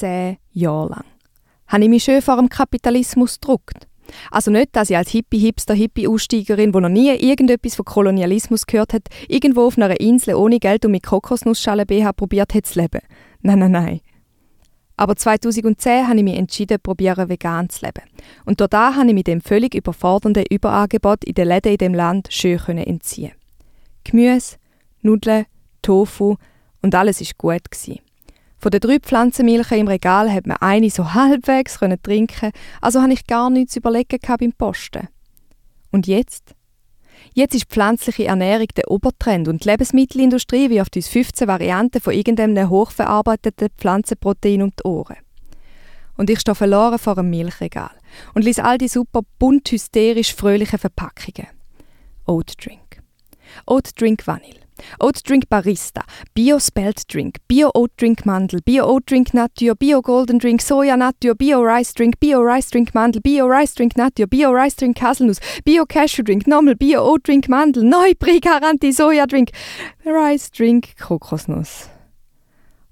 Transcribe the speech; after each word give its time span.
Zehn 0.00 0.38
Jahre 0.52 0.88
lang. 0.88 1.04
Habe 1.66 1.84
ich 1.84 1.90
mich 1.90 2.04
schön 2.04 2.22
vor 2.22 2.36
dem 2.36 2.48
Kapitalismus 2.48 3.38
gedruckt. 3.38 3.86
Also 4.30 4.50
nicht, 4.50 4.74
dass 4.74 4.88
ich 4.88 4.96
als 4.96 5.10
Hippie-Hipster, 5.10 5.74
Hippie-Aussteigerin, 5.74 6.72
die 6.72 6.80
noch 6.80 6.88
nie 6.88 7.10
irgendetwas 7.10 7.74
von 7.74 7.84
Kolonialismus 7.84 8.64
gehört 8.64 8.94
hat, 8.94 9.08
irgendwo 9.28 9.66
auf 9.66 9.76
einer 9.76 10.00
Insel 10.00 10.36
ohne 10.36 10.58
Geld 10.58 10.86
und 10.86 10.92
mit 10.92 11.04
Kokosnussschale 11.04 11.84
BH 11.84 12.14
probiert 12.14 12.54
hat 12.54 12.64
zu 12.64 12.80
leben. 12.80 13.02
Nein, 13.42 13.58
nein, 13.58 13.72
nein. 13.72 14.00
Aber 14.96 15.16
2010 15.16 16.08
habe 16.08 16.16
ich 16.16 16.24
mich 16.24 16.38
entschieden, 16.38 16.78
probieren 16.82 17.28
vegan 17.28 17.68
zu 17.68 17.84
leben. 17.84 18.08
Und 18.46 18.60
da 18.60 18.94
habe 18.94 19.08
ich 19.08 19.14
mit 19.14 19.26
dem 19.26 19.42
völlig 19.42 19.74
überfordernden 19.74 20.46
Überangebot 20.50 21.24
in 21.24 21.34
den 21.34 21.48
Läden 21.48 21.72
in 21.72 21.78
dem 21.78 21.94
Land 21.94 22.28
schön 22.32 22.78
entziehen. 22.78 23.32
Gemüse, 24.04 24.56
Nudeln, 25.02 25.44
Tofu 25.82 26.36
und 26.80 26.94
alles 26.94 27.20
ist 27.20 27.36
gut 27.36 27.70
gewesen. 27.70 28.00
Von 28.60 28.70
den 28.72 28.80
drei 28.80 28.98
Pflanzenmilchen 28.98 29.78
im 29.78 29.88
Regal 29.88 30.30
hat 30.30 30.46
man 30.46 30.58
eine 30.58 30.90
so 30.90 31.14
halbwegs 31.14 31.78
trinken, 32.02 32.52
also 32.82 33.00
habe 33.00 33.14
ich 33.14 33.26
gar 33.26 33.48
nichts 33.48 33.76
überlegen 33.76 34.18
beim 34.38 34.52
Posten. 34.52 35.08
Und 35.90 36.06
jetzt? 36.06 36.54
Jetzt 37.32 37.54
ist 37.54 37.70
pflanzliche 37.70 38.26
Ernährung 38.26 38.68
der 38.76 38.90
Obertrend 38.90 39.48
und 39.48 39.64
die 39.64 39.68
Lebensmittelindustrie 39.68 40.68
wirft 40.68 40.96
uns 40.96 41.08
15 41.08 41.48
Varianten 41.48 42.00
von 42.00 42.12
irgendeinem 42.12 42.68
hochverarbeiteten 42.68 43.68
Pflanzenprotein 43.78 44.62
um 44.62 44.72
die 44.78 44.86
Ohren. 44.86 45.16
Und 46.18 46.28
ich 46.28 46.40
stehe 46.40 46.54
verloren 46.54 46.98
vor 46.98 47.16
einem 47.16 47.30
Milchregal 47.30 47.92
und 48.34 48.44
lese 48.44 48.62
all 48.62 48.76
die 48.76 48.88
super 48.88 49.22
bunt 49.38 49.70
hysterisch 49.70 50.34
fröhlichen 50.34 50.78
Verpackungen. 50.78 51.48
Oat 52.26 52.52
Drink. 52.62 53.02
Oat 53.66 53.98
Drink 53.98 54.26
Vanille. 54.26 54.59
Oat 55.00 55.22
Drink 55.22 55.48
Barista, 55.48 56.02
Bio 56.34 56.58
Spelt 56.58 57.06
Drink, 57.08 57.38
Bio 57.48 57.70
Oat 57.74 57.96
Drink 57.96 58.24
Mandel, 58.24 58.60
Bio 58.64 58.84
Oat 58.84 59.06
Drink 59.06 59.34
Natur, 59.34 59.74
Bio 59.74 60.00
Golden 60.00 60.38
Drink 60.38 60.60
Soja 60.60 60.96
Natur, 60.96 61.34
Bio 61.34 61.62
Rice 61.62 61.92
Drink, 61.92 62.18
Bio 62.20 62.42
Rice 62.42 62.70
Drink 62.70 62.94
Mandel, 62.94 63.20
Bio 63.20 63.46
Rice 63.46 63.74
Drink 63.74 63.96
Natur, 63.96 64.26
Bio 64.26 64.52
Rice 64.52 64.76
Drink 64.76 64.96
Haselnuss, 64.98 65.40
Bio 65.64 65.86
Cashew 65.86 66.22
Drink, 66.22 66.46
Nommel, 66.46 66.74
Bio 66.74 67.00
Oat 67.00 67.22
Drink 67.22 67.48
Mandel, 67.48 67.82
Neu 67.82 68.14
Pre-Garantie 68.14 68.92
Soja 68.92 69.26
Drink, 69.26 69.50
Rice 70.04 70.50
Drink 70.50 70.94
Kokosnuss. 70.98 71.99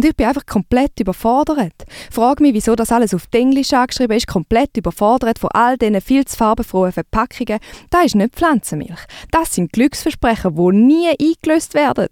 Und 0.00 0.06
ich 0.06 0.16
bin 0.16 0.28
einfach 0.28 0.46
komplett 0.46 0.98
überfordert. 0.98 1.74
Frag 2.10 2.40
mich, 2.40 2.54
wieso 2.54 2.74
das 2.74 2.90
alles 2.90 3.12
auf 3.12 3.28
Englisch 3.32 3.74
angeschrieben 3.74 4.16
ist, 4.16 4.26
komplett 4.26 4.74
überfordert 4.78 5.38
von 5.38 5.50
all 5.52 5.76
diesen 5.76 6.00
viel 6.00 6.24
zu 6.24 6.38
farbenfrohen 6.38 6.92
Verpackungen. 6.92 7.58
Das 7.90 8.06
ist 8.06 8.14
nicht 8.14 8.34
Pflanzenmilch. 8.34 9.00
Das 9.30 9.54
sind 9.54 9.74
Glücksversprechen, 9.74 10.56
die 10.56 10.76
nie 10.78 11.08
eingelöst 11.10 11.74
werden. 11.74 12.08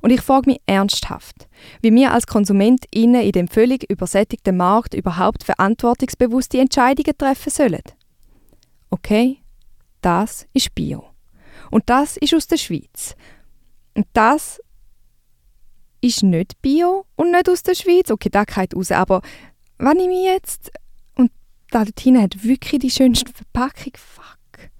Und 0.00 0.10
ich 0.10 0.22
frage 0.22 0.48
mich 0.48 0.62
ernsthaft, 0.64 1.48
wie 1.82 1.92
wir 1.92 2.12
als 2.12 2.26
KonsumentInnen 2.26 3.20
in 3.20 3.32
dem 3.32 3.48
völlig 3.48 3.90
übersättigten 3.90 4.56
Markt 4.56 4.94
überhaupt 4.94 5.44
verantwortungsbewusste 5.44 6.60
Entscheidungen 6.60 7.18
treffen 7.18 7.50
sollen. 7.50 7.82
Okay, 8.88 9.42
das 10.00 10.46
ist 10.54 10.74
Bio. 10.74 11.04
Und 11.70 11.90
das 11.90 12.16
ist 12.16 12.32
aus 12.32 12.46
der 12.46 12.56
Schweiz. 12.56 13.14
Und 13.92 14.06
das 14.14 14.62
ist 16.00 16.22
nicht 16.22 16.60
Bio 16.62 17.06
und 17.16 17.30
nicht 17.30 17.48
aus 17.48 17.62
der 17.62 17.74
Schweiz. 17.74 18.10
Okay, 18.10 18.28
da 18.30 18.44
geht 18.44 18.74
raus, 18.74 18.90
aber 18.92 19.22
wenn 19.78 19.98
ich 19.98 20.08
mich 20.08 20.24
jetzt... 20.24 20.70
Und 21.14 21.30
da 21.70 21.84
dort 21.84 22.22
hat 22.22 22.44
wirklich 22.44 22.80
die 22.80 22.90
schönste 22.90 23.32
Verpackung. 23.32 23.92
Fuck. 23.96 24.70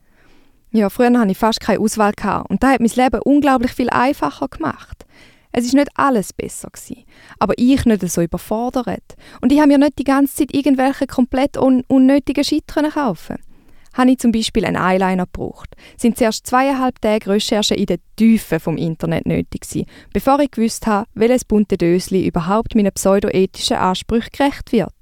Ja, 0.70 0.90
früher 0.90 1.18
hatte 1.18 1.30
ich 1.30 1.38
fast 1.38 1.60
keine 1.60 1.80
Auswahl. 1.80 2.12
Gehabt. 2.12 2.50
Und 2.50 2.62
da 2.62 2.70
hat 2.70 2.80
mein 2.80 2.90
Leben 2.90 3.20
unglaublich 3.22 3.72
viel 3.72 3.90
einfacher 3.90 4.48
gemacht. 4.48 5.06
Es 5.52 5.64
ist 5.64 5.74
nicht 5.74 5.88
alles 5.94 6.34
besser 6.34 6.68
gewesen, 6.70 7.04
aber 7.38 7.54
ich 7.56 7.86
nicht 7.86 8.06
so 8.10 8.20
überfordert. 8.20 9.16
Und 9.40 9.52
ich 9.52 9.58
habe 9.58 9.68
mir 9.68 9.78
nicht 9.78 9.98
die 9.98 10.04
ganze 10.04 10.36
Zeit 10.36 10.54
irgendwelche 10.54 11.06
komplett 11.06 11.56
un 11.56 11.82
unnötigen 11.88 12.44
Shit 12.44 12.66
kaufen 12.66 13.36
habe 13.96 14.10
ich 14.10 14.18
zum 14.18 14.32
Beispiel 14.32 14.64
einen 14.64 14.76
Eyeliner 14.76 15.26
gebraucht. 15.26 15.74
Sind 15.96 16.18
zuerst 16.18 16.46
zweieinhalb 16.46 17.00
Tage 17.00 17.30
Recherche 17.30 17.74
in 17.74 17.86
den 17.86 17.98
Tiefen 18.16 18.60
vom 18.60 18.76
Internet 18.76 19.26
nötig 19.26 19.62
gewesen, 19.62 19.86
bevor 20.12 20.38
ich 20.40 20.50
gewusst 20.50 20.86
habe, 20.86 21.08
welches 21.14 21.44
bunte 21.44 21.76
Dösli 21.76 22.26
überhaupt 22.26 22.74
meinen 22.74 22.92
pseudoethischen 22.92 23.76
Ansprüchen 23.76 24.30
gerecht 24.32 24.72
wird. 24.72 24.94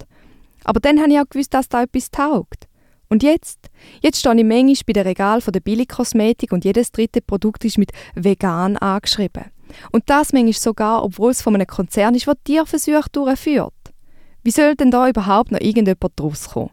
Aber 0.64 0.80
dann 0.80 1.00
habe 1.00 1.12
ich 1.12 1.18
auch 1.18 1.28
gewusst, 1.28 1.54
dass 1.54 1.68
da 1.68 1.82
etwas 1.82 2.10
taugt. 2.10 2.68
Und 3.08 3.22
jetzt? 3.22 3.70
Jetzt 4.00 4.20
stehe 4.20 4.34
ich 4.34 4.44
manchmal 4.44 4.76
bei 4.86 4.92
dem 4.94 5.06
Regal 5.06 5.40
von 5.40 5.52
der 5.52 5.60
Billigkosmetik 5.60 6.52
und 6.52 6.64
jedes 6.64 6.90
dritte 6.90 7.20
Produkt 7.20 7.64
ist 7.64 7.78
mit 7.78 7.92
vegan 8.14 8.76
angeschrieben. 8.76 9.44
Und 9.92 10.04
das 10.06 10.32
manchmal 10.32 10.52
sogar, 10.54 11.04
obwohl 11.04 11.30
es 11.30 11.42
von 11.42 11.54
einem 11.54 11.66
Konzern 11.66 12.14
ist, 12.14 12.26
der 12.26 12.42
Tierversuche 12.42 13.10
durchführt. 13.12 13.72
Wie 14.42 14.50
soll 14.50 14.74
denn 14.74 14.90
da 14.90 15.08
überhaupt 15.08 15.52
noch 15.52 15.60
irgendjemand 15.60 16.12
draus 16.16 16.50
kommen? 16.50 16.70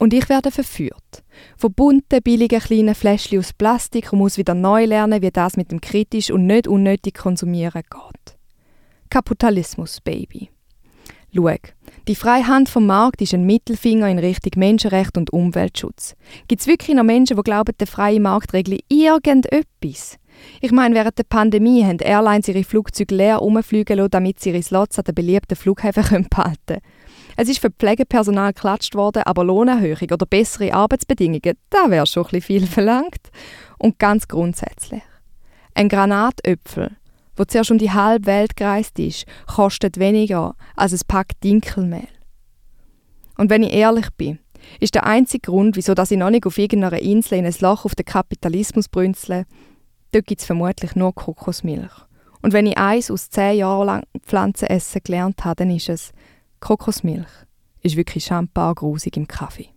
Und 0.00 0.14
ich 0.14 0.30
werde 0.30 0.50
verführt. 0.50 1.22
Von 1.58 1.74
bunten, 1.74 2.22
billigen 2.22 2.58
kleinen 2.58 2.94
Fläschchen 2.94 3.38
aus 3.38 3.52
Plastik 3.52 4.14
und 4.14 4.20
muss 4.20 4.38
wieder 4.38 4.54
neu 4.54 4.86
lernen, 4.86 5.20
wie 5.20 5.30
das 5.30 5.58
mit 5.58 5.70
dem 5.70 5.82
kritisch 5.82 6.30
und 6.30 6.46
nicht 6.46 6.66
unnötig 6.66 7.12
konsumieren 7.18 7.82
geht. 7.82 8.36
Kapitalismus, 9.10 10.00
Baby. 10.00 10.48
Schau, 11.34 11.50
die 12.08 12.14
freie 12.14 12.46
Hand 12.46 12.70
vom 12.70 12.86
Markt 12.86 13.20
ist 13.20 13.34
ein 13.34 13.44
Mittelfinger 13.44 14.08
in 14.08 14.18
Richtung 14.18 14.52
Menschenrecht 14.56 15.18
und 15.18 15.34
Umweltschutz. 15.34 16.14
Gibt 16.48 16.62
es 16.62 16.66
wirklich 16.66 16.96
noch 16.96 17.04
Menschen, 17.04 17.36
die 17.36 17.42
glauben, 17.42 17.74
der 17.78 17.86
freie 17.86 18.20
Markt 18.20 18.54
regle 18.54 18.78
irgendetwas? 18.88 20.16
Ich 20.62 20.72
meine, 20.72 20.94
während 20.94 21.18
der 21.18 21.24
Pandemie 21.24 21.84
haben 21.84 21.98
Airlines 21.98 22.48
ihre 22.48 22.64
Flugzeuge 22.64 23.14
leer 23.14 23.36
rumfliegen 23.36 23.98
lassen, 23.98 24.12
damit 24.12 24.40
sie 24.40 24.48
ihre 24.48 24.62
Slots 24.62 24.98
an 24.98 25.04
den 25.04 25.14
beliebten 25.14 25.56
Flughäfen 25.56 26.26
behalten 26.30 26.56
können. 26.66 26.80
Es 27.36 27.48
ist 27.48 27.60
für 27.60 27.70
Pflegepersonal 27.70 28.52
geklatscht 28.52 28.94
worden, 28.94 29.22
aber 29.24 29.44
Lohnerhöhung 29.44 30.10
oder 30.10 30.26
bessere 30.26 30.72
Arbeitsbedingungen, 30.74 31.56
da 31.70 31.90
wäre 31.90 32.06
schon 32.06 32.26
ein 32.32 32.42
viel 32.42 32.66
verlangt. 32.66 33.30
Und 33.78 33.98
ganz 33.98 34.28
grundsätzlich. 34.28 35.02
Ein 35.74 35.88
Granatöpfel, 35.88 36.96
wo 37.36 37.44
zuerst 37.44 37.70
um 37.70 37.78
die 37.78 37.92
halbe 37.92 38.26
Welt 38.26 38.56
gereist 38.56 38.98
ist, 38.98 39.24
kostet 39.46 39.98
weniger 39.98 40.54
als 40.76 40.92
ein 40.92 41.00
Pack 41.08 41.40
Dinkelmehl. 41.42 42.08
Und 43.38 43.48
wenn 43.48 43.62
ich 43.62 43.72
ehrlich 43.72 44.10
bin, 44.18 44.38
ist 44.80 44.94
der 44.94 45.06
einzige 45.06 45.50
Grund, 45.50 45.76
wieso 45.76 45.94
ich 45.94 46.10
noch 46.10 46.30
nicht 46.30 46.46
auf 46.46 46.58
irgendeiner 46.58 47.00
Insel 47.00 47.38
in 47.38 47.46
ein 47.46 47.54
Loch 47.60 47.86
auf 47.86 47.94
den 47.94 48.04
Kapitalismus 48.04 48.88
brünzle, 48.88 49.46
dort 50.12 50.26
gibt 50.26 50.42
es 50.42 50.46
vermutlich 50.46 50.94
nur 50.94 51.14
Kokosmilch. 51.14 51.92
Und 52.42 52.52
wenn 52.52 52.66
ich 52.66 52.78
eins 52.78 53.10
aus 53.10 53.30
zehn 53.30 53.58
Jahren 53.58 53.86
lang 53.86 54.02
Pflanzen 54.22 54.68
essen 54.68 55.00
gelernt 55.04 55.44
habe, 55.44 55.56
dann 55.56 55.70
ist 55.70 55.88
es, 55.88 56.12
Kokosmilch 56.60 57.30
ist 57.80 57.96
wirklich 57.96 58.26
schambar 58.26 58.74
grusig 58.74 59.16
im 59.16 59.26
Kaffee. 59.26 59.70